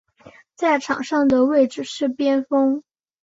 [0.55, 2.81] 在场上的位置是边锋。